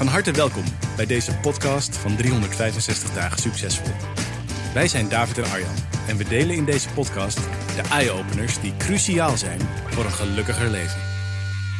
[0.00, 0.64] Van harte welkom
[0.96, 3.92] bij deze podcast van 365 dagen succesvol.
[4.74, 5.74] Wij zijn David en Arjan
[6.08, 7.36] en we delen in deze podcast
[7.76, 11.00] de eye-openers die cruciaal zijn voor een gelukkiger leven.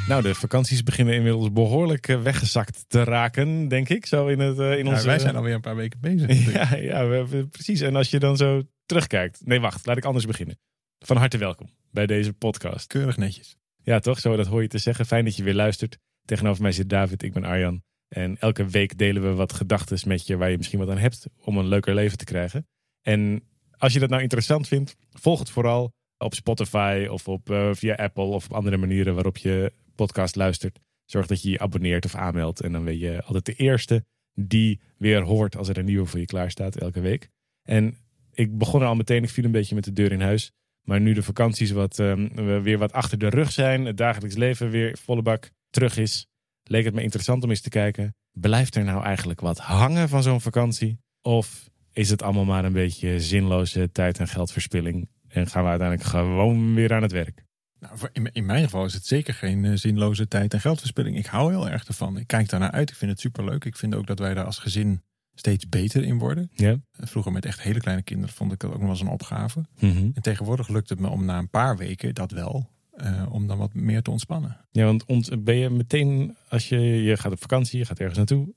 [0.08, 4.06] Nou, de vakanties beginnen inmiddels behoorlijk eh, weggezakt te raken, denk ik.
[4.06, 5.06] Zo in, het, eh, in Ja, onze...
[5.06, 6.52] wij zijn alweer een paar weken bezig.
[6.52, 7.80] Ja, ja we hebben- precies.
[7.80, 9.40] En als je dan zo terugkijkt.
[9.44, 10.58] Nee, wacht, laat ik anders beginnen.
[10.98, 12.86] Van harte welkom bij deze podcast.
[12.86, 13.56] Keurig netjes.
[13.82, 14.18] Ja, toch?
[14.20, 15.06] Zo, dat hoor je te zeggen.
[15.06, 15.98] Fijn dat je weer luistert.
[16.24, 17.82] Tegenover mij zit David, ik ben Arjan.
[18.14, 21.26] En elke week delen we wat gedachten met je waar je misschien wat aan hebt
[21.44, 22.66] om een leuker leven te krijgen.
[23.02, 23.42] En
[23.76, 27.94] als je dat nou interessant vindt, volg het vooral op Spotify of op, eh, via
[27.94, 30.78] Apple of op andere manieren waarop je podcast luistert.
[31.04, 32.60] Zorg dat je je abonneert of aanmeldt.
[32.60, 34.04] En dan ben je altijd de eerste
[34.34, 37.28] die weer hoort als er een nieuwe voor je klaar staat elke week.
[37.62, 37.96] En
[38.32, 40.52] ik begon er al meteen, ik viel een beetje met de deur in huis.
[40.86, 44.36] Maar nu de vakanties wat, ehm, we weer wat achter de rug zijn, het dagelijks
[44.36, 46.26] leven weer volle bak terug is,
[46.70, 48.14] leek het me interessant om eens te kijken.
[48.32, 50.98] Blijft er nou eigenlijk wat hangen van zo'n vakantie?
[51.22, 55.08] Of is het allemaal maar een beetje zinloze tijd- en geldverspilling?
[55.28, 57.44] En gaan we uiteindelijk gewoon weer aan het werk?
[57.80, 61.16] Nou, in, in mijn geval is het zeker geen eh, zinloze tijd- en geldverspilling.
[61.18, 62.16] Ik hou heel erg ervan.
[62.18, 62.90] Ik kijk daarnaar uit.
[62.90, 63.64] Ik vind het superleuk.
[63.64, 65.02] Ik vind ook dat wij daar als gezin
[65.34, 66.50] steeds beter in worden.
[66.54, 66.70] Ja.
[66.70, 69.08] Eh, Vroeger met echt hele kleine kinderen vond ik dat ook nog wel eens een
[69.12, 69.64] opgave.
[69.78, 70.10] Mhm.
[70.14, 73.58] En tegenwoordig lukt het me om na een paar weken dat wel, eh, om dan
[73.58, 74.56] wat meer te ontspannen.
[74.70, 78.16] Ja, want ont- ben je meteen, als je, je gaat op vakantie, je gaat ergens
[78.18, 78.54] naartoe,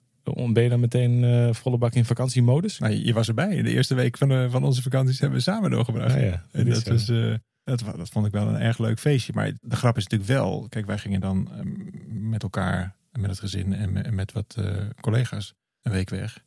[0.53, 2.79] ben je dan meteen eh, volle bak in vakantiemodus?
[2.79, 3.61] Nou, je, je was erbij.
[3.61, 6.15] De eerste week van, de, van onze vakanties hebben we samen doorgebracht.
[6.15, 9.33] Ah ja, En dat was, eh, dat, dat vond ik wel een erg leuk feestje.
[9.35, 11.59] Maar de grap is natuurlijk wel, kijk, wij gingen dan eh,
[12.07, 16.43] met elkaar, met het gezin en met, en met wat eh, collega's een week weg.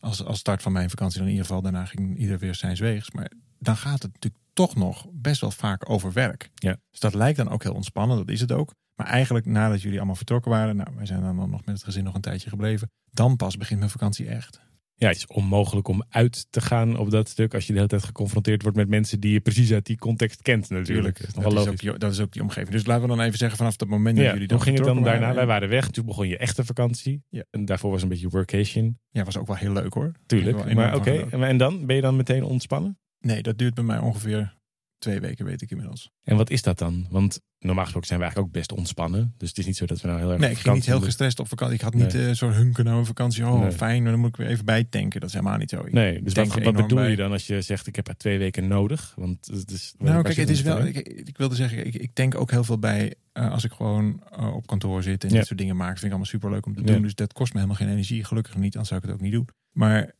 [0.00, 1.62] Als, als start van mijn vakantie dan in ieder geval.
[1.62, 3.10] Daarna ging ieder weer zijn weegs.
[3.10, 6.50] Maar dan gaat het natuurlijk toch nog best wel vaak over werk.
[6.54, 6.76] Ja.
[6.90, 8.74] Dus dat lijkt dan ook heel ontspannen, dat is het ook.
[8.94, 12.04] Maar eigenlijk nadat jullie allemaal vertrokken waren, nou, wij zijn dan nog met het gezin
[12.04, 12.90] nog een tijdje gebleven.
[13.10, 14.60] Dan pas begint mijn vakantie echt.
[14.96, 17.88] Ja, het is onmogelijk om uit te gaan op dat stuk als je de hele
[17.90, 21.18] tijd geconfronteerd wordt met mensen die je precies uit die context kent natuurlijk.
[21.34, 22.70] Dat is dat, ook die, dat is ook die omgeving.
[22.70, 24.86] Dus laten we dan even zeggen vanaf het moment dat Ja, jullie dan ging het
[24.86, 25.34] dan daarna?
[25.34, 25.68] Wij waren.
[25.68, 27.22] weg, toen begon je echte vakantie.
[27.28, 27.44] Ja.
[27.50, 30.12] En daarvoor was een beetje workation, Ja, was ook wel heel leuk hoor.
[30.26, 30.74] tuurlijk.
[30.74, 31.86] Maar oké, en dan?
[31.86, 32.98] Ben je dan meteen ontspannen?
[33.24, 34.54] Nee, dat duurt bij mij ongeveer
[34.98, 36.10] twee weken, weet ik inmiddels.
[36.22, 37.06] En wat is dat dan?
[37.10, 39.34] Want normaal gesproken zijn we eigenlijk ook best ontspannen.
[39.36, 41.00] Dus het is niet zo dat we nou heel erg Nee, ik ging niet heel
[41.00, 41.74] gestrest op vakantie.
[41.76, 42.28] Ik had niet Nee.
[42.28, 43.46] eh zo'n hunken naar mijn vakantie.
[43.46, 43.72] Oh, Nee.
[43.72, 45.20] fijn, maar dan moet ik weer even bijtanken.
[45.20, 45.80] Dat is helemaal niet zo.
[45.84, 48.38] Ik Nee, dus wat, wat bedoel je dan als je zegt ik heb er twee
[48.38, 49.12] weken nodig?
[49.16, 50.86] Want het is, Nou, kijk, het is wel.
[50.86, 54.22] Ik, ik wilde zeggen, ik, ik denk ook heel veel bij eh, als ik gewoon
[54.32, 55.36] eh, op kantoor zit en Ja.
[55.36, 55.88] dit soort dingen maak.
[55.92, 56.86] Vind ik allemaal superleuk om te Ja.
[56.92, 57.02] doen.
[57.02, 58.24] Dus dat kost me helemaal geen energie.
[58.24, 59.48] Gelukkig niet, anders zou ik het ook niet doen.
[59.72, 60.12] Maar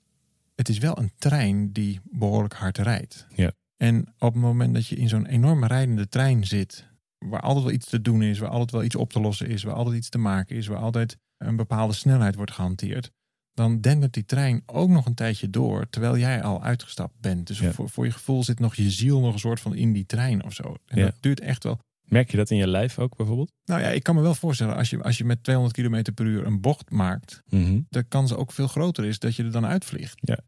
[0.55, 3.27] het is wel een trein die behoorlijk hard rijdt.
[3.35, 3.53] Ja.
[3.77, 6.87] En op het moment dat je in zo'n enorme rijdende trein zit,
[7.19, 9.63] waar altijd wel iets te doen is, waar altijd wel iets op te lossen is,
[9.63, 13.11] waar altijd iets te maken is, waar altijd een bepaalde snelheid wordt gehanteerd,
[13.53, 17.47] dan dendert die trein ook nog een tijdje door, terwijl jij al uitgestapt bent.
[17.47, 17.73] Dus Ja.
[17.73, 20.45] voor, voor je gevoel zit nog je ziel nog een soort van in die trein
[20.45, 20.77] of zo.
[20.87, 21.05] En Ja.
[21.05, 21.79] dat duurt echt wel.
[22.05, 23.53] Merk je dat in je lijf ook bijvoorbeeld?
[23.65, 26.27] Nou ja, ik kan me wel voorstellen, als je, als je met 200 km per
[26.27, 27.81] uur een bocht maakt, Mhm.
[27.89, 30.15] de kans ook veel groter is dat je er dan uitvliegt.
[30.21, 30.39] Ja.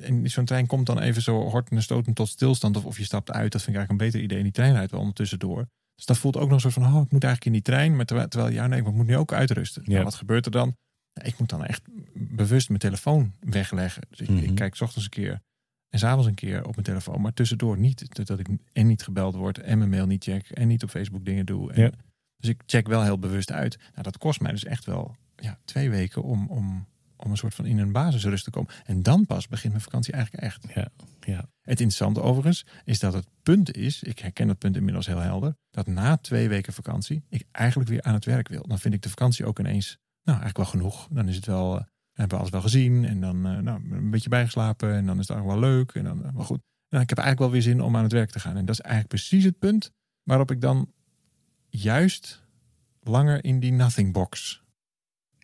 [0.00, 2.76] En zo'n trein komt dan even zo horten en stoten tot stilstand.
[2.76, 3.52] Of, of je stapt uit.
[3.52, 4.36] Dat vind ik eigenlijk een beter idee.
[4.38, 5.66] En die trein rijdt wel ondertussen door.
[5.94, 7.96] Dus dat voelt ook nog een soort van, oh, ik moet eigenlijk in die trein.
[7.96, 9.82] Maar terwijl, terwijl ja, nee, ik moet nu ook uitrusten.
[9.84, 9.92] Ja.
[9.92, 10.76] Nou, wat gebeurt er dan?
[11.22, 11.82] Ik moet dan echt
[12.14, 14.02] bewust mijn telefoon wegleggen.
[14.10, 14.42] Dus ik, Mhm.
[14.44, 15.40] ik kijk 's ochtends een keer
[15.88, 17.20] en s'avonds een keer op mijn telefoon.
[17.20, 18.26] Maar tussendoor niet.
[18.26, 20.50] Dat ik en niet gebeld word en mijn mail niet check.
[20.50, 21.72] En niet op Facebook dingen doe.
[21.72, 21.90] En, Ja.
[22.36, 23.78] Dus ik check wel heel bewust uit.
[23.90, 26.86] Nou, dat kost mij dus echt wel ja, twee weken om, om,
[27.16, 28.72] om een soort van in een basisrust te komen.
[28.84, 30.66] En dan pas begint mijn vakantie eigenlijk echt.
[30.74, 30.88] Ja,
[31.20, 31.48] ja.
[31.60, 35.56] Het interessante overigens is dat het punt is, ik herken dat punt inmiddels heel helder,
[35.70, 38.62] dat na twee weken vakantie ik eigenlijk weer aan het werk wil.
[38.66, 41.08] Dan vind ik de vakantie ook ineens, nou eigenlijk wel genoeg.
[41.10, 41.84] Dan is het wel, eh,
[42.16, 45.28] hebben we alles wel gezien en dan eh, nou, een beetje bijgeslapen en dan is
[45.28, 46.60] het eigenlijk wel leuk en dan eh, wel goed.
[46.88, 48.56] Nou, ik heb eigenlijk wel weer zin om aan het werk te gaan.
[48.56, 49.92] En dat is eigenlijk precies het punt
[50.22, 50.92] waarop ik dan
[51.68, 52.44] juist
[53.00, 54.64] langer in die nothing box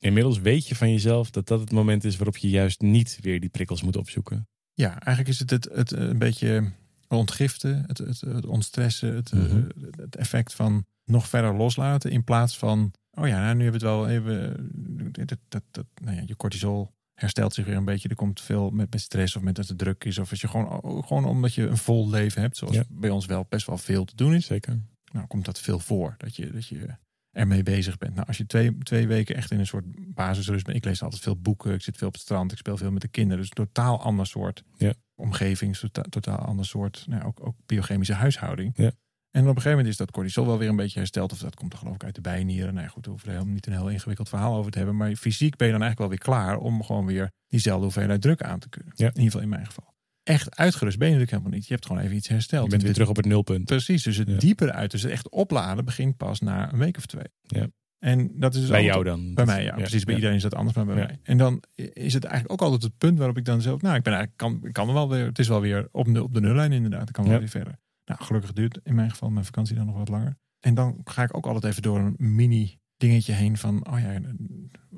[0.03, 3.41] Inmiddels weet je van jezelf dat dat het moment is waarop je juist niet weer
[3.41, 4.49] die prikkels moet opzoeken.
[4.75, 6.73] Ja, eigenlijk is het, het, het een beetje
[7.17, 9.57] ontgiften, het, het, het ontstressen, het, Mhm.
[9.57, 9.63] eh,
[9.97, 13.87] het effect van nog verder loslaten in plaats van oh ja, nou, nu hebben we
[13.87, 14.71] het wel even,
[15.13, 18.09] dat, dat, dat, nou ja, je cortisol herstelt zich weer een beetje.
[18.09, 20.19] Er komt veel met, met stress of met dat het druk is.
[20.19, 22.85] Of als je gewoon, gewoon omdat je een vol leven hebt, zoals Ja.
[22.89, 24.47] bij ons wel best wel veel te doen is.
[24.47, 24.81] Zeker.
[25.13, 26.15] Nou, komt dat veel voor.
[26.19, 26.87] Dat je, dat je
[27.31, 28.15] ermee bezig bent.
[28.15, 30.77] Nou, als je twee, twee weken echt in een soort basisrust bent.
[30.77, 31.73] Ik lees altijd veel boeken.
[31.75, 32.53] Ik zit veel op het strand.
[32.53, 33.39] Ik speel veel met de kinderen.
[33.39, 34.95] Dus een totaal ander soort Ja.
[35.23, 35.77] Omgeving.
[35.77, 38.73] Totaal, totaal ander soort, nou, ook, ook biochemische huishouding.
[38.77, 38.91] Ja.
[39.31, 41.33] En op een gegeven moment is dat cortisol wel weer een beetje hersteld.
[41.33, 42.75] Of dat komt er geloof ik uit de bijnieren.
[42.75, 44.97] Nou ja, goed, daar hoeven we helemaal niet een heel ingewikkeld verhaal over te hebben.
[44.97, 48.43] Maar fysiek ben je dan eigenlijk wel weer klaar om gewoon weer diezelfde hoeveelheid druk
[48.43, 48.93] aan te kunnen.
[48.97, 49.07] Ja.
[49.07, 49.95] In ieder geval in mijn geval.
[50.23, 51.67] Echt uitgerust ben je natuurlijk helemaal niet.
[51.69, 52.65] Je hebt gewoon even iets hersteld.
[52.65, 53.65] Je bent weer terug op het nulpunt.
[53.65, 54.37] Precies, dus het Ja.
[54.37, 54.91] dieper uit.
[54.91, 57.27] Dus het echt opladen begint pas na een week of twee.
[57.43, 57.67] Ja.
[58.03, 59.35] En dat is dus Bij altijd- jou dan?
[59.35, 59.75] Bij mij, ja.
[59.75, 60.05] precies.
[60.05, 61.05] Bij iedereen is dat anders, maar bij Ja.
[61.07, 61.19] mij.
[61.23, 61.63] En dan
[61.93, 63.81] is het eigenlijk ook altijd het punt waarop ik dan zelf...
[63.83, 65.25] Nou, ik ben eigenlijk, kan, kan er wel weer...
[65.27, 67.09] Het is wel weer op de, op de nullijn inderdaad.
[67.09, 67.79] Ik kan wel weer verder.
[68.05, 70.37] Nou, gelukkig duurt in mijn geval mijn vakantie dan nog wat langer.
[70.61, 73.87] En dan ga ik ook altijd even door een mini dingetje heen van...
[73.91, 74.21] Oh ja,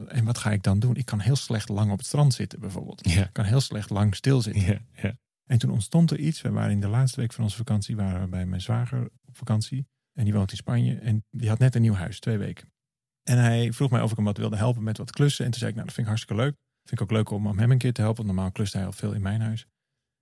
[0.08, 0.96] en wat ga ik dan doen?
[0.96, 3.06] Ik kan heel slecht lang op het strand zitten bijvoorbeeld.
[3.06, 4.64] Ik kan heel slecht lang stilzitten.
[4.64, 5.16] Ja, ja.
[5.44, 6.42] En toen ontstond er iets.
[6.42, 9.36] We waren in de laatste week van onze vakantie waren we bij mijn zwager op
[9.36, 9.86] vakantie.
[10.12, 10.94] En die woont in Spanje.
[10.94, 12.72] En die had net een nieuw huis, twee weken.
[13.25, 15.44] En hij vroeg mij of ik hem wat wilde helpen met wat klussen.
[15.44, 16.55] En toen zei ik, nou dat vind ik hartstikke leuk.
[16.85, 18.25] Vind ik ook leuk om hem een keer te helpen.
[18.25, 19.67] Want normaal klust hij al veel in mijn huis.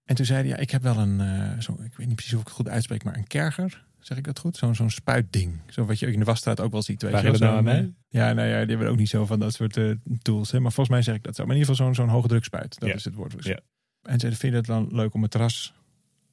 [0.04, 2.34] En toen zei hij, ja, ik heb wel een, eh, zo, ik weet niet precies
[2.34, 3.84] of ik het goed uitspreek, maar een kerger.
[3.98, 4.56] Zeg ik dat goed?
[4.56, 5.60] Zo'n zo'n spuitding.
[5.66, 7.02] Zo wat je in de wasstraat ook wel ziet.
[7.02, 9.26] Weet Vraag je dat nou aan eh, Ja, nou ja, die hebben ook niet zo
[9.26, 9.90] van dat soort eh,
[10.22, 10.50] tools.
[10.50, 10.60] Hè?
[10.60, 11.42] Maar volgens mij zeg ik dat zo.
[11.44, 12.78] Maar in ieder geval zo'n zo'n hoogdrukspuit.
[12.78, 12.94] Dat Ja.
[12.94, 13.36] is het woord.
[13.36, 13.44] Dus.
[13.46, 13.60] Ja.
[14.02, 15.74] En zei, vind je het dan leuk om het terras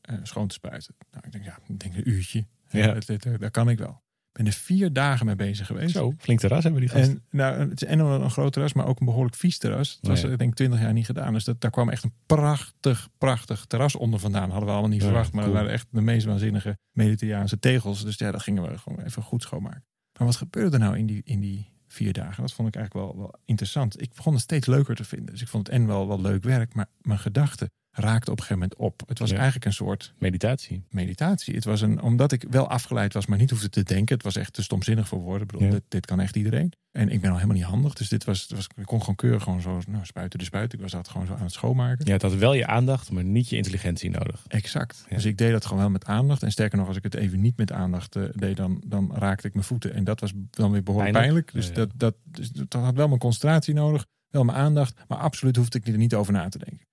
[0.01, 0.95] eh, schoon te spuiten?
[1.11, 2.45] Nou, ik denk, ja, ik denk een uurtje.
[2.69, 2.93] Ja.
[2.93, 4.01] Dat, dat, dat kan ik wel.
[4.39, 5.91] Ben er vier dagen mee bezig geweest.
[5.95, 7.13] Zo, flink terras hebben die gasten.
[7.13, 9.97] En, nou, het is en een, een groot terras, maar ook een behoorlijk vies terras.
[9.99, 10.31] Het was Oh ja.
[10.31, 11.33] ik denk twintig jaar niet gedaan.
[11.33, 14.49] Dus dat, daar kwam echt een prachtig, prachtig terras onder vandaan.
[14.49, 15.31] Hadden we allemaal niet Ja, verwacht.
[15.31, 15.53] Maar cool.
[15.53, 18.03] dat waren echt de meest waanzinnige mediterraanse tegels.
[18.03, 19.85] Dus ja, dat gingen we gewoon even goed schoonmaken.
[20.17, 22.41] Maar wat gebeurde er nou in die, in die vier dagen?
[22.41, 24.01] Dat vond ik eigenlijk wel, wel interessant.
[24.01, 25.31] Ik begon het steeds leuker te vinden.
[25.31, 26.73] Dus ik vond het en wel, wel leuk werk.
[26.73, 29.01] Maar mijn gedachten raakten op een gegeven moment op.
[29.09, 29.35] Het was Ja.
[29.35, 30.83] eigenlijk een soort Meditatie.
[30.89, 31.55] meditatie.
[31.55, 34.15] Het was een, omdat ik wel afgeleid was, maar niet hoefde te denken.
[34.15, 35.41] Het was echt te stomzinnig voor woorden.
[35.41, 35.73] Ik bedoel, Ja.
[35.73, 36.73] dit, dit kan echt iedereen.
[36.91, 37.93] En ik ben al helemaal niet handig.
[37.93, 40.73] Dus dit was, het was ik kon gewoon keurig gewoon zo nou, spuiten de spuit.
[40.73, 42.05] Ik was dat gewoon zo aan het schoonmaken.
[42.05, 44.43] Je had wel je aandacht, maar niet je intelligentie nodig.
[44.47, 45.05] Exact.
[45.09, 45.15] Ja.
[45.15, 46.43] Dus ik deed dat gewoon wel met aandacht.
[46.43, 49.47] En sterker nog, als ik het even niet met aandacht eh, deed, dan, dan raakte
[49.47, 49.93] ik mijn voeten.
[49.93, 51.45] En dat was dan weer behoorlijk Pijnlijk.
[51.51, 51.75] pijnlijk.
[51.75, 51.87] Dus, Ja, ja.
[51.97, 54.95] Dat, dat, dus dat had wel mijn concentratie nodig, wel mijn aandacht.
[55.07, 56.87] Maar absoluut hoefde ik er niet over na te denken.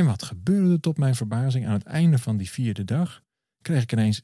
[0.00, 1.66] En wat gebeurde tot mijn verbazing?
[1.66, 3.22] Aan het einde van die vierde dag
[3.62, 4.22] kreeg ik ineens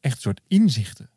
[0.00, 1.10] echt een soort inzichten.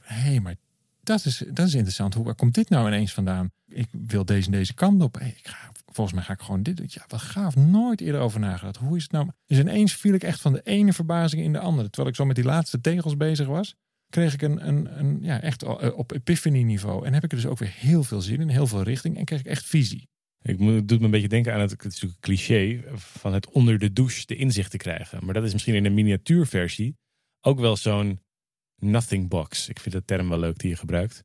[0.00, 0.54] Hé, hey, maar
[1.02, 2.14] dat is, dat is interessant.
[2.14, 3.50] Hoe waar komt dit nou ineens vandaan?
[3.68, 5.18] Ik wil deze en deze kant op.
[5.18, 6.92] Ik ga, volgens mij ga ik gewoon dit.
[6.92, 7.56] Ja, wat gaaf.
[7.56, 8.76] Nooit eerder over nagedacht.
[8.76, 9.28] Hoe is het nou?
[9.46, 11.88] Dus ineens viel ik echt van de ene verbazing in de andere.
[11.88, 13.74] Terwijl ik zo met die laatste tegels bezig was,
[14.08, 17.06] kreeg ik een, een, een ja, echt eh, op epiphany niveau.
[17.06, 19.18] En heb ik er dus ook weer heel veel zin in, heel veel richting.
[19.18, 20.08] En kreeg ik echt visie.
[20.48, 23.32] Ik moet, het doet me een beetje denken aan het, het is een cliché van
[23.32, 25.24] het onder de douche de inzicht te krijgen.
[25.24, 26.96] Maar dat is misschien in een miniatuurversie
[27.40, 28.20] ook wel zo'n
[28.76, 29.68] nothing box.
[29.68, 31.24] Ik vind de term wel leuk die je gebruikt.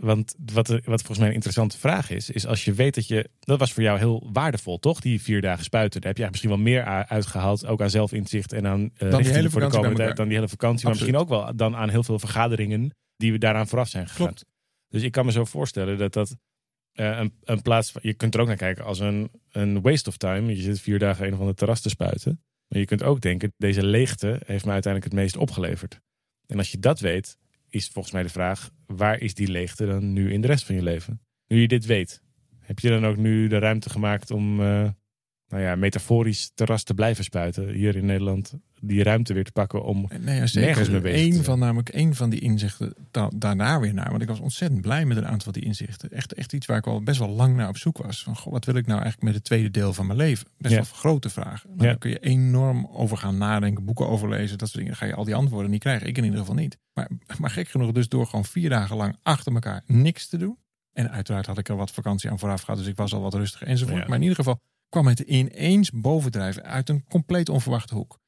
[0.00, 3.30] Want wat, wat volgens mij een interessante vraag is, is als je weet dat je,
[3.38, 5.00] dat was voor jou heel waardevol, toch?
[5.00, 6.00] Die vier dagen spuiten.
[6.00, 9.34] Daar heb je eigenlijk misschien wel meer uitgehaald, ook aan zelfinzicht en aan eh, richting
[9.34, 10.84] hele voor de komende dan die hele vakantie.
[10.84, 14.26] Maar misschien ook wel dan aan heel veel vergaderingen die we daaraan vooraf zijn gegaan.
[14.26, 14.44] Klopt.
[14.88, 16.36] Dus ik kan me zo voorstellen dat dat
[16.96, 20.56] eh, een, plaats je kunt er ook naar kijken als een, een waste of time.
[20.56, 22.40] Je zit vier dagen een of andere terras te spuiten.
[22.68, 26.00] Maar je kunt ook denken, deze leegte heeft me uiteindelijk het meest opgeleverd.
[26.46, 27.38] En als je dat weet,
[27.68, 30.74] is volgens mij de vraag, waar is die leegte dan nu in de rest van
[30.74, 31.20] je leven?
[31.46, 32.22] Nu je dit weet,
[32.58, 34.88] heb je dan ook nu de ruimte gemaakt om, eh,
[35.48, 38.54] nou ja, metaforisch terras te blijven spuiten hier in Nederland?
[38.80, 40.66] Die ruimte weer te pakken om Nee, ja, zeker.
[40.68, 41.44] Nergens mee bezig te Eén zijn.
[41.44, 44.10] van, namelijk één van die inzichten da- daarna weer naar.
[44.10, 46.10] Want ik was ontzettend blij met een aantal van die inzichten.
[46.10, 48.22] Echt, echt iets waar ik al best wel lang naar op zoek was.
[48.22, 50.46] Van, goh, wat wil ik nou eigenlijk met het tweede deel van mijn leven?
[50.58, 50.80] Best Ja.
[50.80, 51.68] wel grote vragen.
[51.70, 51.90] Maar Ja.
[51.90, 54.98] Daar kun je enorm over gaan nadenken, boeken overlezen, dat soort dingen.
[54.98, 56.06] Dan ga je al die antwoorden niet krijgen.
[56.08, 56.78] Ik in ieder geval niet.
[56.94, 57.10] Maar,
[57.40, 60.58] maar gek genoeg dus door gewoon vier dagen lang achter elkaar niks te doen.
[60.92, 62.78] En uiteraard had ik er wat vakantie aan vooraf gehad.
[62.78, 64.06] Dus ik was al wat rustiger enzovoort.
[64.06, 68.18] Maar in ieder geval kwam het ineens bovendrijven uit een compleet onverwachte hoek.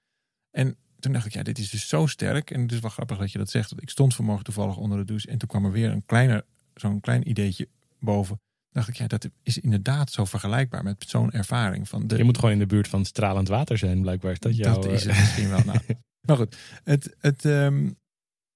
[0.50, 2.50] En toen dacht ik, ja, dit is dus zo sterk.
[2.50, 3.70] En het is wel grappig dat je dat zegt.
[3.70, 5.28] Want ik stond vanmorgen toevallig onder de douche.
[5.28, 8.40] En toen kwam er weer een kleiner, zo'n klein ideetje boven.
[8.70, 11.88] dacht ik, ja, dat is inderdaad zo vergelijkbaar met zo'n ervaring.
[11.88, 14.32] Van de, je moet gewoon in de buurt van stralend water zijn, blijkbaar.
[14.32, 15.64] Is dat jouw, dat is eh, het misschien wel.
[15.64, 15.78] Nou,
[16.26, 17.90] maar goed, het, het, ehm,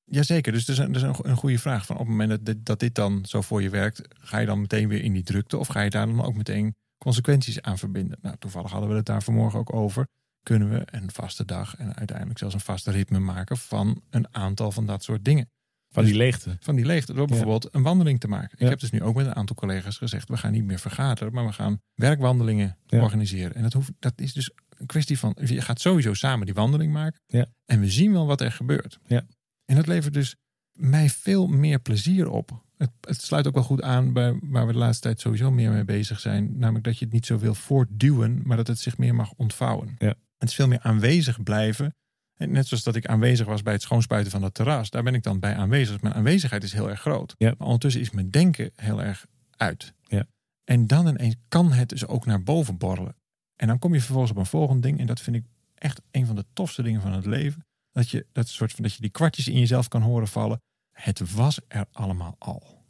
[0.05, 0.53] jazeker.
[0.53, 1.87] Dus dat is, een, dat is een, een goede vraag.
[1.87, 4.47] Van op het moment dat dit, dat dit dan zo voor je werkt, ga je
[4.47, 5.59] dan meteen weer in die drukte?
[5.59, 8.19] Of ga je daar dan ook meteen consequenties aan verbinden?
[8.23, 10.07] Nou, toevallig hadden we het daar vanmorgen ook over.
[10.43, 14.73] Kunnen we een vaste dag en uiteindelijk zelfs een vaste ritme maken van een aantal
[14.73, 15.51] van dat soort dingen?
[15.89, 16.57] Van die leegte.
[16.61, 17.13] Van die leegte.
[17.13, 17.27] Door Ja.
[17.29, 18.49] bijvoorbeeld een wandeling te maken.
[18.59, 18.65] Ja.
[18.65, 21.33] Ik heb dus nu ook met een aantal collega's gezegd: we gaan niet meer vergaderen,
[21.33, 23.03] maar we gaan werkwandelingen Ja.
[23.03, 23.55] organiseren.
[23.55, 26.93] En dat, hoeft, dat is dus een kwestie van: je gaat sowieso samen die wandeling
[26.93, 27.21] maken.
[27.27, 27.47] Ja.
[27.65, 28.99] En we zien wel wat er gebeurt.
[29.07, 29.27] Ja.
[29.65, 30.37] En dat levert dus
[30.73, 32.65] mij veel meer plezier op.
[32.83, 35.71] Het, het sluit ook wel goed aan bij waar we de laatste tijd sowieso meer
[35.71, 36.59] mee bezig zijn.
[36.59, 39.95] Namelijk dat je het niet zo wil voortduwen, maar dat het zich meer mag ontvouwen.
[39.99, 40.15] Ja.
[40.39, 41.95] Het is veel meer aanwezig blijven.
[42.37, 44.91] En net zoals dat ik aanwezig was bij het schoonspuiten van het terras.
[44.91, 46.01] Daar ben ik dan bij aanwezig.
[46.01, 47.35] Mijn aanwezigheid is heel erg groot.
[47.39, 47.55] Ja.
[47.59, 49.93] Maar ondertussen is mijn denken heel erg uit.
[50.01, 50.27] Ja.
[50.65, 53.17] En dan ineens kan het dus ook naar boven borrelen.
[53.57, 54.99] En dan kom je vervolgens op een volgend ding.
[55.01, 57.67] En dat vind ik echt een van de tofste dingen van het leven.
[57.93, 60.61] Dat je, dat soort van, dat je die kwartjes in jezelf kan horen vallen.
[60.93, 62.85] Het was er allemaal al.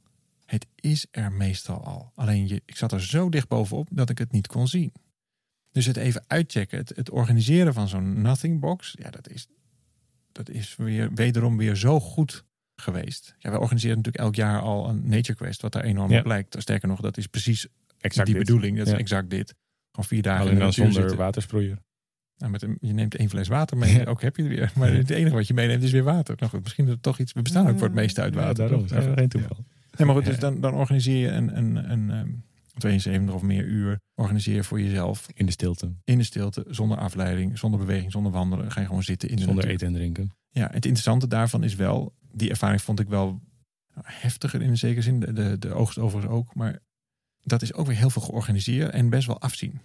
[0.44, 2.12] Het is er meestal al.
[2.14, 4.92] Alleen je, ik zat er zo dicht bovenop dat ik het niet kon zien.
[5.70, 9.46] Dus het even uitchecken, het, het organiseren van zo'n nothing box, ja, dat is,
[10.32, 12.44] dat is weer, wederom weer zo goed
[12.76, 13.34] geweest.
[13.38, 16.18] Ja, wij organiseren natuurlijk elk jaar al een Nature Quest, wat daar enorm Ja.
[16.18, 16.56] op lijkt.
[16.58, 17.66] Sterker nog, dat is precies
[17.98, 18.46] Exact die dit.
[18.46, 18.78] bedoeling.
[18.78, 19.54] Dat is exact dit.
[19.90, 21.78] Gewoon vier dagen Alleen dan zonder watersproeier.
[22.36, 24.04] Nou, met een, je neemt één fles water mee, Ja.
[24.04, 24.72] ook heb je er weer.
[24.76, 26.34] Maar het enige wat je meeneemt is weer water.
[26.38, 27.32] Nou goed, misschien is het toch iets.
[27.32, 28.68] We bestaan ook voor het meeste uit water.
[28.68, 28.84] Daarom.
[28.88, 29.56] Ja, geen toeval.
[29.96, 32.28] Nee, maar goed, dus dan, dan organiseer je een, een, een, ehm,
[32.78, 34.00] 72 of meer uur.
[34.14, 35.92] Organiseer je voor jezelf In de stilte.
[36.04, 38.70] in de stilte, zonder afleiding, zonder beweging, zonder wandelen.
[38.72, 39.74] Ga je gewoon zitten in de Zonder natuur.
[39.74, 40.30] eten en drinken.
[40.50, 43.40] Ja, het interessante daarvan is wel, die ervaring vond ik wel
[44.02, 45.20] heftiger in een zekere zin.
[45.20, 46.54] De, de, de oogst overigens ook.
[46.54, 46.78] Maar
[47.42, 49.80] dat is ook weer heel veel georganiseerd en best wel afzien.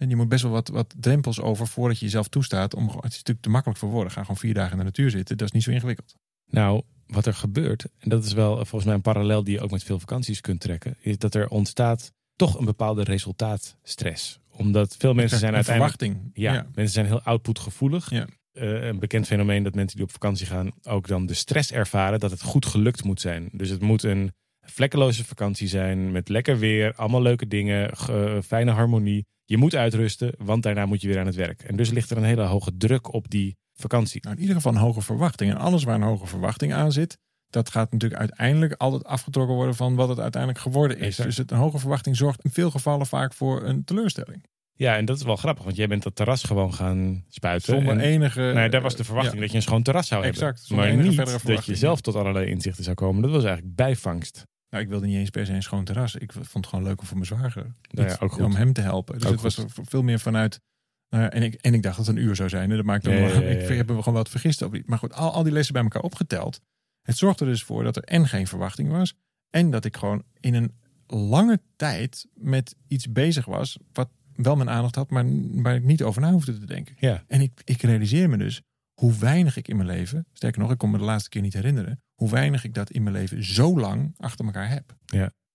[0.00, 2.74] En je moet best wel wat, wat drempels over voordat je jezelf toestaat.
[2.74, 4.12] Om, het is natuurlijk te makkelijk voor woorden.
[4.12, 5.36] Ga gewoon vier dagen in de natuur zitten.
[5.36, 6.14] Dat is niet zo ingewikkeld.
[6.46, 9.60] Nou, wat er gebeurt, en dat is wel eh, volgens mij een parallel die je
[9.60, 14.40] ook met veel vakanties kunt trekken, is dat er ontstaat toch een bepaalde resultaatstress.
[14.50, 15.96] Omdat veel mensen zijn uiteindelijk.
[15.96, 16.30] verwachting.
[16.34, 18.10] Ja, mensen zijn heel outputgevoelig.
[18.10, 18.26] Ja.
[18.52, 22.20] Eh, een bekend fenomeen dat mensen die op vakantie gaan ook dan de stress ervaren
[22.20, 23.48] dat het goed gelukt moet zijn.
[23.52, 24.32] Dus het moet een
[24.70, 29.26] vlekkeloze vakantie zijn met lekker weer, allemaal leuke dingen, ge- fijne harmonie.
[29.44, 31.62] Je moet uitrusten, want daarna moet je weer aan het werk.
[31.62, 34.20] En dus ligt er een hele hoge druk op die vakantie.
[34.22, 35.50] Nou, in ieder geval een hoge verwachting.
[35.50, 39.74] En alles waar een hoge verwachting aan zit, dat gaat natuurlijk uiteindelijk altijd afgetrokken worden
[39.74, 41.06] van wat het uiteindelijk geworden is.
[41.06, 41.28] Exact.
[41.28, 44.44] Dus het, een hoge verwachting zorgt in veel gevallen vaak voor een teleurstelling.
[44.72, 47.74] Ja, en dat is wel grappig, want jij bent dat terras gewoon gaan spuiten.
[47.74, 48.42] Zonder en, enige.
[48.42, 49.40] ja, daar was de verwachting ja.
[49.40, 50.40] dat je een schoon terras zou hebben.
[50.40, 51.76] Exact, zonder Maar niet dat je verwachting.
[51.76, 53.22] zelf tot allerlei inzichten zou komen.
[53.22, 54.46] Dat was eigenlijk bijvangst.
[54.70, 56.14] Nou, ik wilde niet eens per se een schoon terras.
[56.14, 57.72] Ik vond het gewoon leuk om voor mijn zwager.
[57.90, 58.42] Nou ja, ook goed.
[58.44, 59.14] Om hem te helpen.
[59.14, 59.88] Dus Ook het was goed.
[59.88, 60.60] veel meer vanuit.
[61.08, 62.70] nou ja, en, ik, en ik dacht dat het een uur zou zijn.
[62.70, 63.48] En dat maakte me ja, wel- ja.
[63.48, 66.02] Ik heb me gewoon wat vergist die- Maar goed, al, al die lessen bij elkaar
[66.02, 66.60] opgeteld.
[67.02, 69.14] Het zorgde er dus voor dat er en geen verwachting was.
[69.50, 70.74] En dat ik gewoon in een
[71.06, 73.78] lange tijd met iets bezig was.
[73.92, 75.24] Wat wel mijn aandacht had, maar
[75.62, 76.94] waar ik niet over na hoefde te denken.
[76.98, 78.62] Ja, En ik, ik realiseer me dus
[79.00, 81.52] hoe weinig ik in mijn leven, sterker nog, ik kon me de laatste keer niet
[81.52, 84.96] herinneren, hoe weinig ik dat in mijn leven zo lang achter elkaar heb.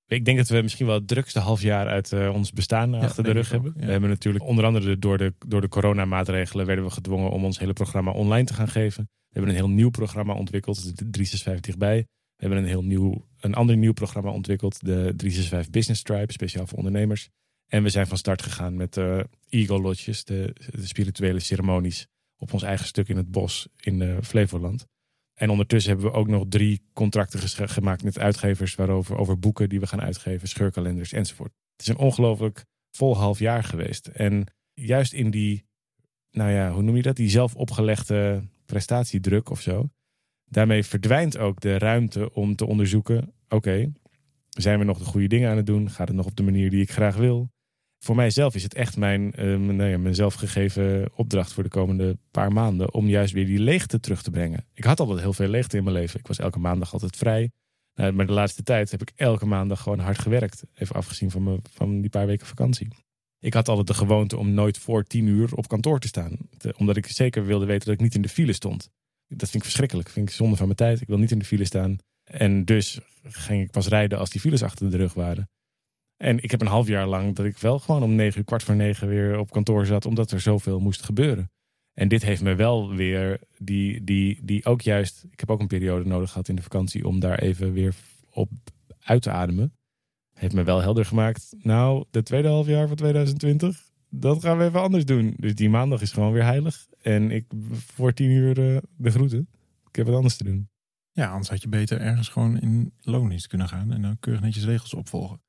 [0.08, 3.24] Ik denk dat we misschien wel het drukste half jaar uit eh, ons bestaan achter
[3.24, 3.74] de rug ook, hebben.
[3.78, 3.86] ja.
[3.86, 7.60] We hebben natuurlijk onder andere door de, door de coronamaatregelen werden we gedwongen om ons
[7.60, 9.04] hele programma online te gaan geven.
[9.04, 11.98] We hebben een heel nieuw programma ontwikkeld, de 365 dichtbij.
[12.36, 16.68] We hebben een heel nieuw, een ander nieuw programma ontwikkeld, de 365 Business Tribe, speciaal
[16.68, 17.30] voor ondernemers.
[17.68, 22.08] En we zijn van start gegaan met de Eagle Lodges, de, de spirituele ceremonies
[22.38, 24.86] op ons eigen stuk in het bos in eh, Flevoland.
[25.36, 29.80] En ondertussen hebben we ook nog drie contracten gemaakt met uitgevers waarover over boeken die
[29.80, 31.52] we gaan uitgeven, scheurkalenders enzovoort.
[31.72, 34.08] Het is een ongelooflijk vol half jaar geweest.
[34.08, 35.66] En juist in die,
[36.32, 37.16] nou ja, hoe noem je dat?
[37.16, 39.90] Die zelf opgelegde prestatiedruk of zo.
[40.46, 43.92] Daarmee verdwijnt ook de ruimte om te onderzoeken: oké,
[44.50, 45.90] zijn we nog de goede dingen aan het doen?
[45.90, 47.50] Gaat het nog op de manier die ik graag wil?
[48.06, 52.94] Voor mijzelf is het echt mijn, eh, mijn, zelfgegeven opdracht voor de komende paar maanden
[52.94, 54.66] om juist weer die leegte terug te brengen.
[54.74, 56.20] Ik had altijd heel veel leegte in mijn leven.
[56.20, 57.52] Ik was elke maandag altijd vrij.
[57.96, 60.64] Nou, maar de laatste tijd heb ik elke maandag gewoon hard gewerkt.
[60.74, 62.88] Even afgezien van, mijn, van die paar weken vakantie.
[63.40, 66.38] Ik had altijd de gewoonte om nooit voor tien uur op kantoor te staan.
[66.78, 68.90] Omdat ik zeker wilde weten dat ik niet in de file stond.
[69.28, 70.10] Dat vind ik verschrikkelijk.
[70.10, 71.02] vind ik zonde van mijn tijd.
[71.02, 71.98] Ik wil niet in de file staan.
[72.24, 75.50] En dus ging ik pas rijden als die files achter de rug waren.
[76.18, 78.64] En ik heb een half jaar lang dat ik wel gewoon om negen uur, kwart
[78.64, 80.06] voor negen weer op kantoor zat.
[80.06, 81.52] Omdat er zoveel moest gebeuren.
[81.94, 85.26] En dit heeft me wel weer die, die, die ook juist.
[85.32, 87.96] Ik heb ook een periode nodig gehad in de vakantie om daar even weer
[88.30, 88.50] op
[89.00, 89.74] uit te ademen.
[90.34, 91.56] Heeft me wel helder gemaakt.
[91.58, 95.34] Nou, de tweede half jaar van 2020, dat gaan we even anders doen.
[95.38, 96.88] Dus die maandag is gewoon weer heilig.
[97.02, 99.48] En ik voor tien uur eh, de groeten.
[99.90, 100.70] Ik heb wat anders te doen.
[101.12, 104.66] Ja, anders had je beter ergens gewoon in loondienst kunnen gaan en dan keurig netjes
[104.66, 105.42] regels opvolgen.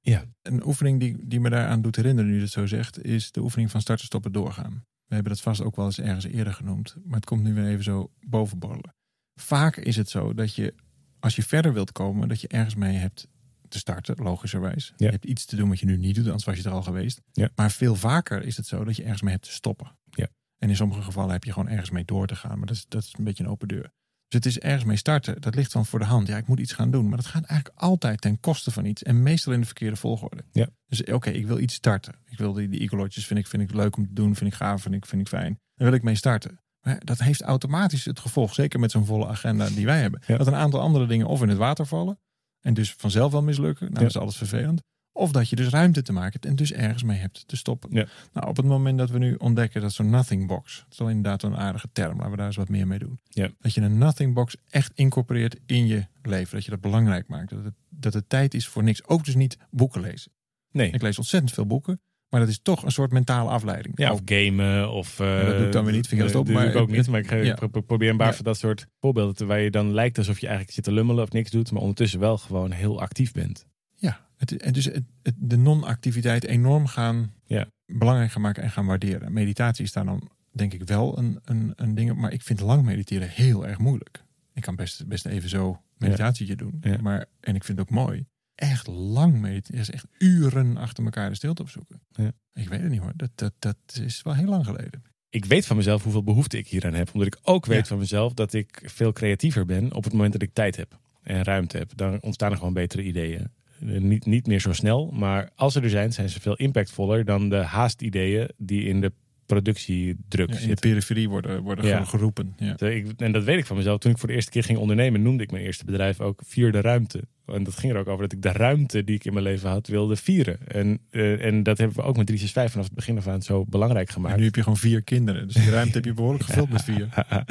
[0.00, 0.24] Ja.
[0.42, 3.40] Een oefening die, die me daaraan doet herinneren, nu je het zo zegt, is de
[3.40, 4.84] oefening van starten, stoppen, doorgaan.
[5.06, 7.66] We hebben dat vast ook wel eens ergens eerder genoemd, maar het komt nu weer
[7.66, 8.94] even zo bovenborrelen.
[9.34, 10.74] Vaak is het zo dat je
[11.20, 13.28] als je verder wilt komen, dat je ergens mee hebt
[13.68, 14.92] te starten, logischerwijs.
[14.96, 15.06] Ja.
[15.06, 16.82] Je hebt iets te doen wat je nu niet doet, anders was je er al
[16.82, 17.20] geweest.
[17.32, 17.50] Ja.
[17.54, 19.98] Maar veel vaker is het zo dat je ergens mee hebt te stoppen.
[20.10, 20.28] Ja.
[20.58, 22.58] En in sommige gevallen heb je gewoon ergens mee door te gaan.
[22.58, 23.92] Maar dat is, dat is een beetje een open deur.
[24.30, 25.40] Dus het is ergens mee starten.
[25.40, 26.26] Dat ligt dan voor de hand.
[26.26, 27.08] Ja, ik moet iets gaan doen.
[27.08, 29.02] Maar dat gaat eigenlijk altijd ten koste van iets.
[29.02, 30.42] En meestal in de verkeerde volgorde.
[30.52, 30.68] Ja.
[30.86, 32.14] Dus oké, ik wil iets starten.
[32.28, 34.34] Ik wil die, die eagle vind ik, vind ik leuk om te doen.
[34.36, 35.58] Vind ik gaaf, vind ik, vind ik fijn.
[35.74, 36.60] Daar wil ik mee starten.
[36.80, 40.36] Maar dat heeft automatisch het gevolg, zeker met zo'n volle agenda die wij hebben, Ja.
[40.36, 42.18] dat een aantal andere dingen of in het water vallen
[42.60, 43.84] en dus vanzelf wel mislukken.
[43.86, 44.00] Nou, Ja.
[44.00, 44.80] dat is alles vervelend.
[45.20, 47.88] Of dat je dus ruimte te maken hebt en dus ergens mee hebt te stoppen.
[47.92, 48.06] Ja.
[48.32, 51.08] Nou, op het moment dat we nu ontdekken dat zo'n nothing box, dat is wel
[51.08, 53.20] inderdaad een aardige term, laten we daar eens wat meer mee doen.
[53.28, 53.50] Ja.
[53.60, 56.54] Dat je een nothing box echt incorporeert in je leven.
[56.54, 57.50] Dat je dat belangrijk maakt.
[57.50, 59.06] Dat het, dat het tijd is voor niks.
[59.06, 60.32] Ook dus niet boeken lezen.
[60.72, 60.90] Nee.
[60.90, 62.00] Ik lees ontzettend veel boeken.
[62.28, 63.98] Maar dat is toch een soort mentale afleiding.
[63.98, 64.90] Ja, of gamen.
[64.92, 66.60] Of, eh, Ja, dat doe ik dan weer niet, vind ik eh, Dat doe ik
[66.72, 67.36] maar ook niet, maar ik, ja.
[67.62, 68.34] ik pro- probeer een paar Ja.
[68.34, 71.30] van dat soort voorbeelden waar je dan lijkt alsof je eigenlijk zit te lummelen of
[71.30, 73.66] niks doet, maar ondertussen wel gewoon heel actief bent.
[73.96, 77.66] Ja, het, en dus het, het- de non-activiteit enorm gaan Ja.
[77.86, 79.32] belangrijk gaan maken en gaan waarderen.
[79.32, 82.16] Meditatie is daar dan denk ik wel een, een, een ding op.
[82.16, 84.24] Maar ik vind lang mediteren heel erg moeilijk.
[84.54, 86.78] Ik kan best, best even zo meditatietje doen.
[86.80, 86.96] Ja.
[87.00, 88.24] Maar, en ik vind het ook mooi.
[88.54, 92.00] Echt lang mediteren is echt uren achter elkaar de stilte opzoeken.
[92.10, 92.32] Ja.
[92.54, 93.12] Ik weet het niet hoor.
[93.16, 95.02] Dat, dat, dat is wel heel lang geleden.
[95.30, 97.84] Ik weet van mezelf hoeveel behoefte ik hieraan heb, omdat ik ook weet Ja.
[97.84, 101.42] van mezelf dat ik veel creatiever ben op het moment dat ik tijd heb en
[101.42, 101.92] ruimte heb.
[101.96, 103.50] Dan ontstaan er gewoon betere ideeën.
[103.80, 107.24] Eh, Niet, niet meer zo snel, maar als ze er zijn, zijn ze veel impactvoller
[107.24, 109.12] dan de haast-ideeën die in de
[109.54, 112.04] productiedruk Ja, in de periferie worden, worden Ja.
[112.04, 112.54] geroepen.
[112.58, 112.78] Ja.
[112.78, 113.98] Ik, en dat weet ik van mezelf.
[113.98, 116.80] Toen ik voor de eerste keer ging ondernemen, noemde ik mijn eerste bedrijf ook Vierde
[116.80, 117.22] Ruimte.
[117.46, 119.70] En dat ging er ook over dat ik de ruimte die ik in mijn leven
[119.70, 120.58] had, wilde vieren.
[120.68, 123.64] En, eh, en dat hebben we ook met 365 vanaf het begin af aan zo
[123.64, 124.36] belangrijk En gemaakt.
[124.38, 125.46] nu heb je gewoon vier kinderen.
[125.46, 127.08] Dus die ruimte heb je behoorlijk gevuld met vier.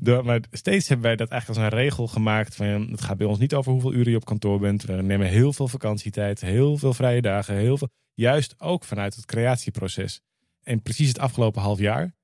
[0.00, 2.54] Door, maar steeds hebben wij dat eigenlijk als een regel gemaakt.
[2.56, 4.82] Van, het gaat bij ons niet over hoeveel uren je op kantoor bent.
[4.84, 7.54] We nemen heel veel vakantietijd, heel veel vrije dagen.
[7.54, 10.20] Heel veel, juist ook vanuit het creatieproces.
[10.68, 12.14] En precies het afgelopen half jaar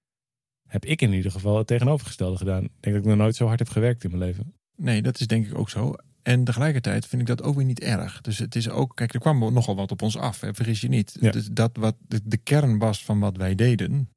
[0.68, 2.64] heb ik in ieder geval het tegenovergestelde gedaan.
[2.64, 4.54] Ik denk dat ik nog nooit zo hard heb gewerkt in mijn leven.
[4.76, 5.94] Nee, dat is denk ik ook zo.
[6.22, 8.20] En tegelijkertijd vind ik dat ook weer niet erg.
[8.20, 10.88] Dus het is ook, kijk, er kwam nogal wat op ons af, hè, vergis je
[10.88, 11.16] niet.
[11.20, 11.30] Ja.
[11.30, 14.10] Dus dat wat de, de kern was van wat wij deden,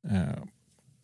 [0.00, 0.28] eh,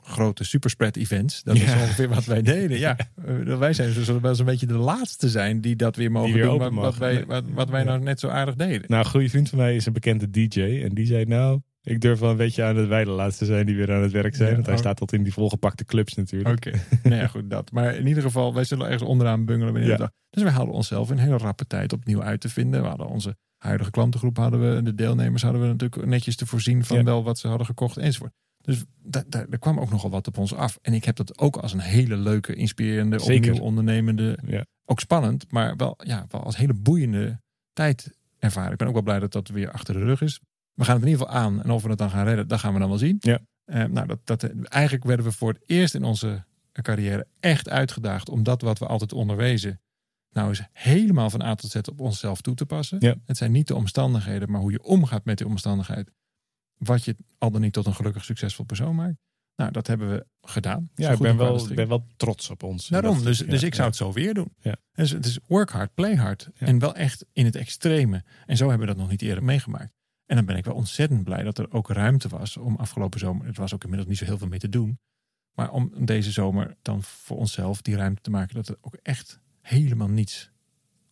[0.03, 2.79] grote superspread events, dat is ongeveer wat wij deden.
[2.79, 6.11] Ja, Eh, wij zijn dus wel eens een beetje de laatste zijn die dat weer
[6.11, 8.85] mogen weer doen, wat, wij, wat, wat wij nou net zo aardig deden.
[8.87, 10.61] Nou, een goede vriend van mij is een bekende DJ.
[10.61, 13.67] En die zei, nou, ik durf wel een beetje aan dat wij de laatste zijn
[13.67, 14.49] die weer aan het werk zijn.
[14.49, 14.81] Ja, want hij oh.
[14.81, 16.67] staat tot in die volgepakte clubs natuurlijk.
[16.67, 17.73] Oké, nou ja, goed dat.
[17.73, 19.97] Maar in ieder geval, wij zullen ergens onderaan bungelen binnen Ja.
[19.97, 20.11] de dag.
[20.31, 22.83] Dus wij hadden onszelf in een hele rappe tijd opnieuw uit te vinden.
[22.83, 26.85] We hadden onze huidige klantengroep, hadden we, de deelnemers hadden we natuurlijk netjes te voorzien
[26.85, 27.03] van Ja.
[27.05, 28.33] wel wat ze hadden gekocht enzovoort.
[28.63, 30.79] Dus da, da- er kwam ook nogal wat op ons af.
[30.83, 33.49] En ik heb dat ook als een hele leuke, inspirerende, Zeker.
[33.51, 34.65] opnieuw ondernemende, Ja.
[34.85, 37.41] ook spannend, maar wel, ja, wel als hele boeiende
[37.73, 38.73] tijd ervaren.
[38.73, 40.41] Ik ben ook wel blij dat dat weer achter de rug is.
[40.75, 41.63] We gaan het in ieder geval aan.
[41.63, 43.17] En of we het dan gaan redden, dat gaan we dan wel zien.
[43.21, 43.39] Ja.
[43.65, 48.29] Eh, nou, dat, dat, eigenlijk werden we voor het eerst in onze carrière echt uitgedaagd
[48.29, 49.81] om dat wat we altijd onderwezen,
[50.31, 52.97] nou eens helemaal van A tot Z op onszelf toe te passen.
[53.01, 53.15] Ja.
[53.25, 56.11] Het zijn niet de omstandigheden, maar hoe je omgaat met die omstandigheid.
[56.77, 59.17] Wat je al dan niet tot een gelukkig succesvol persoon maakt.
[59.57, 60.91] Nou, dat hebben we gedaan.
[60.95, 62.87] Ja, ik ben wel, ben wel trots op ons.
[62.89, 63.89] Daarom, Dat- dus, ja, dus ik zou ja.
[63.89, 64.55] het zo weer doen.
[64.61, 64.77] Ja.
[64.93, 66.51] Dus het is work hard, play hard.
[66.55, 68.25] En wel echt in het extreme.
[68.47, 69.93] En zo hebben we dat nog niet eerder meegemaakt.
[70.31, 73.47] En dan ben ik wel ontzettend blij dat er ook ruimte was om afgelopen zomer,
[73.47, 74.99] het was ook inmiddels niet zo heel veel mee te doen,
[75.55, 79.41] maar om deze zomer dan voor onszelf die ruimte te maken dat er ook echt
[79.61, 80.51] helemaal niets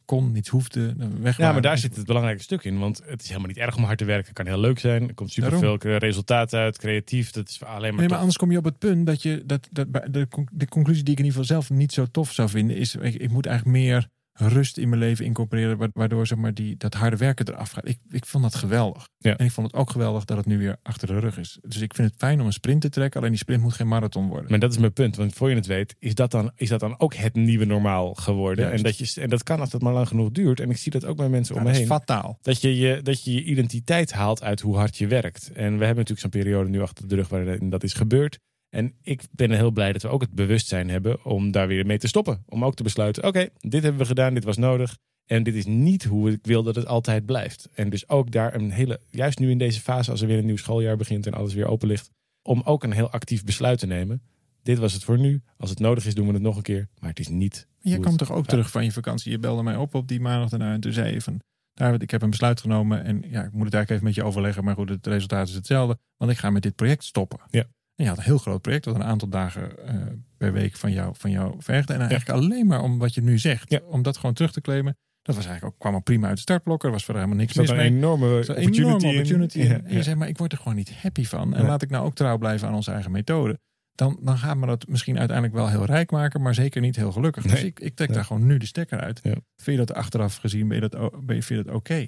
[0.04, 2.78] kon, niets hoefde, weg Ja, maar daar zit het belangrijke stuk in.
[2.78, 4.26] Want het is helemaal niet erg om hard te werken.
[4.26, 5.09] Het kan heel leuk zijn.
[5.09, 6.78] Er komt superveel resultaat uit.
[6.78, 7.31] Creatief.
[7.31, 7.90] Dat is alleen maar...
[7.90, 8.18] Nee, maar tof.
[8.18, 11.18] anders kom je op het punt dat je dat, dat de, de conclusie die ik
[11.18, 14.09] in ieder geval zelf niet zo tof zou vinden, is ik, ik moet eigenlijk meer
[14.40, 17.88] rust in mijn leven incorporeren, wa- waardoor zeg maar die, dat harde werken eraf gaat.
[17.88, 19.09] Ik, ik vond dat geweldig.
[19.18, 19.37] Ja.
[19.37, 21.59] En ik vond het ook geweldig dat het nu weer achter de rug is.
[21.62, 23.88] Dus ik vind het fijn om een sprint te trekken, alleen die sprint moet geen
[23.88, 24.51] marathon worden.
[24.51, 25.16] Maar dat is mijn punt.
[25.16, 28.14] Want voor je het weet, is dat dan, is dat dan ook het nieuwe normaal
[28.14, 28.64] geworden.
[28.64, 28.85] Juist.
[28.85, 30.61] En dat, je, en dat kan als het maar lang genoeg duurt.
[30.61, 31.98] En ik zie dat ook bij mensen Ja, om dat me is heen.
[31.98, 32.38] fataal.
[32.42, 35.46] Dat je, je, dat je je identiteit haalt uit hoe hard je werkt.
[35.53, 38.38] En we hebben natuurlijk zo'n periode nu achter de rug waarin dat is gebeurd.
[38.68, 41.98] En ik ben heel blij dat we ook het bewustzijn hebben om daar weer mee
[41.98, 42.42] te stoppen.
[42.48, 44.96] Om ook te besluiten, oké, dit hebben we gedaan, dit was nodig.
[45.24, 47.68] En dit is niet hoe ik wil dat het altijd blijft.
[47.74, 50.46] En dus ook daar een hele, juist nu in deze fase, als er weer een
[50.46, 52.11] nieuw schooljaar begint en alles weer open ligt,
[52.42, 54.22] om ook een heel actief besluit te nemen.
[54.62, 55.42] Dit was het voor nu.
[55.57, 56.88] Als het nodig is, doen we het nog een keer.
[56.98, 57.66] Maar het is niet.
[57.81, 58.48] Je kwam toch ook gaat.
[58.48, 59.31] terug van je vakantie.
[59.31, 61.40] Je belde mij op op die maandag daarna en toen zei je van...
[61.74, 64.22] David, ik heb een besluit genomen en ja, ik moet het eigenlijk even met je
[64.22, 64.64] overleggen.
[64.64, 65.98] Maar goed, het resultaat is hetzelfde.
[66.16, 67.40] Want ik ga met dit project stoppen.
[67.50, 67.64] Ja.
[67.98, 69.94] En je had een heel groot project, wat een aantal dagen eh,
[70.37, 71.90] per week van jou, van jou vergt.
[71.90, 73.70] En eigenlijk alleen maar om wat je nu zegt.
[73.70, 73.80] Ja.
[73.84, 74.96] Om dat gewoon terug te claimen.
[75.22, 76.88] Dat was eigenlijk ook, kwam al prima uit de startblokken.
[76.88, 77.87] Er was voor helemaal niks mis een mee.
[77.87, 79.58] enorme Er zat een opportunity, enorme opportunity.
[79.58, 79.84] In.
[79.87, 81.54] En je zegt, maar ik word er gewoon niet happy van.
[81.54, 83.58] En laat ik nou ook trouw blijven aan onze eigen methode.
[83.92, 87.12] Dan, dan gaat me dat misschien uiteindelijk wel heel rijk maken, maar zeker niet heel
[87.12, 87.42] gelukkig.
[87.42, 89.20] Dus ik, ik trek daar gewoon nu de stekker uit.
[89.22, 92.06] Vind je dat achteraf gezien, ben je dat, o- ben je, vind je dat oké?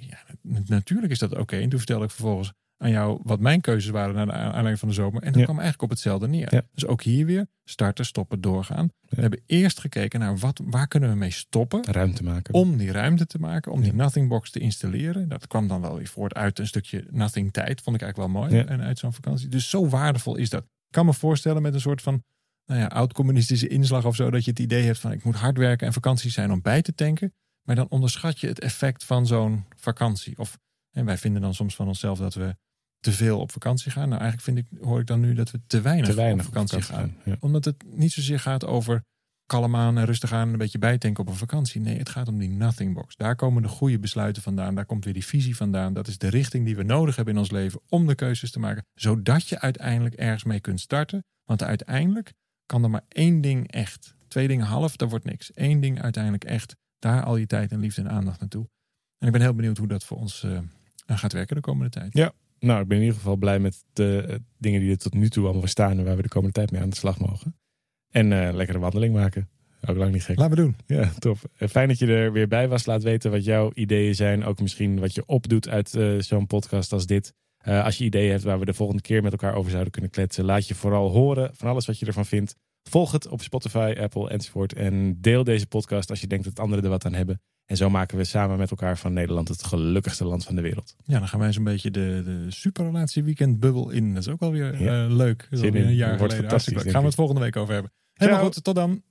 [0.65, 1.55] Natuurlijk is dat oké.
[1.57, 4.87] En toen vertelde ik vervolgens aan jou wat mijn keuzes waren naar de aanleiding van
[4.87, 5.21] de zomer.
[5.21, 5.43] En dat Ja.
[5.43, 6.53] kwam eigenlijk op hetzelfde neer.
[6.53, 6.61] Ja.
[6.73, 8.89] Dus ook hier weer starten, stoppen, doorgaan.
[9.09, 12.53] We hebben eerst gekeken naar wat, waar kunnen we mee stoppen Ruimte maken.
[12.53, 15.29] om die ruimte te maken, om die nothing box te installeren.
[15.29, 17.81] Dat kwam dan wel weer voort uit een stukje nothing tijd.
[17.81, 18.59] Vond ik eigenlijk wel mooi.
[18.65, 19.47] En uit zo'n vakantie.
[19.47, 20.61] Dus zo waardevol is dat.
[20.63, 22.23] Ik kan me voorstellen met een soort van
[22.65, 24.29] nou ja, oud-communistische inslag of zo.
[24.31, 26.81] Dat je het idee hebt van ik moet hard werken en vakanties zijn om bij
[26.81, 27.33] te tanken.
[27.61, 30.37] Maar dan onderschat je het effect van zo'n vakantie.
[30.37, 30.57] Of
[30.91, 32.55] en wij vinden dan soms van onszelf dat we
[33.01, 34.09] te veel op vakantie gaan.
[34.09, 36.53] Nou eigenlijk vind ik, hoor ik dan nu dat we te weinig, te weinig op
[36.53, 37.35] vakantie gaan Ja.
[37.39, 39.03] omdat het niet zozeer gaat over
[39.45, 41.81] kalm aan en rustig aan en een beetje bijtanken op een vakantie.
[41.81, 43.15] Nee, het gaat om die nothing box.
[43.15, 44.75] Daar komen de goede besluiten vandaan.
[44.75, 45.93] Daar komt weer die visie vandaan.
[45.93, 48.59] Dat is de richting die we nodig hebben in ons leven om de keuzes te
[48.59, 48.85] maken.
[48.93, 51.23] Zodat je uiteindelijk ergens mee kunt starten.
[51.43, 52.33] Want uiteindelijk
[52.65, 54.15] kan er maar één ding echt.
[54.27, 55.51] Twee dingen half, dat wordt niks.
[55.53, 56.75] Eén ding uiteindelijk echt.
[56.99, 58.69] Daar al je tijd en liefde en aandacht naartoe.
[59.17, 60.59] En ik ben heel benieuwd hoe dat voor ons eh,
[61.05, 62.13] gaat werken de komende tijd.
[62.13, 62.33] Ja.
[62.65, 65.47] Nou, ik ben in ieder geval blij met de dingen die er tot nu toe
[65.47, 67.55] allemaal staan en waar we de komende tijd mee aan de slag mogen.
[68.09, 69.49] En eh lekkere wandeling maken.
[69.85, 70.37] Ook lang niet gek.
[70.37, 70.75] Laten we doen.
[70.97, 71.37] Ja, top.
[71.57, 72.85] Eh, Fijn dat je er weer bij was.
[72.85, 74.43] Laat weten wat jouw ideeën zijn.
[74.43, 77.33] Ook misschien wat je opdoet uit eh, zo'n podcast als dit.
[77.63, 80.45] Als je ideeën hebt waar we de volgende keer met elkaar over zouden kunnen kletsen,
[80.45, 82.55] laat je vooral horen van alles wat je ervan vindt.
[82.83, 84.73] Volg het op Spotify, Apple enzovoort.
[84.73, 87.41] En deel deze podcast als je denkt dat anderen er wat aan hebben.
[87.65, 90.95] En zo maken we samen met elkaar van Nederland het gelukkigste land van de wereld.
[91.05, 94.13] Ja, dan gaan wij zo'n beetje de, de superrelatie weekendbubbel in.
[94.13, 95.05] Dat is ook alweer Ja.
[95.05, 95.47] eh, leuk.
[95.49, 95.87] Dat is alweer in.
[95.87, 96.41] een jaar Wordt geleden.
[96.49, 97.91] fantastisch, denk Gaan we het volgende week over hebben.
[98.13, 98.63] Helemaal goed.
[98.63, 99.01] Tot dan.